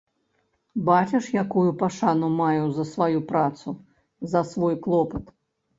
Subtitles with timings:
[0.87, 3.79] Бачыш, якую пашану маю за сваю працу,
[4.35, 5.25] за свой клопат.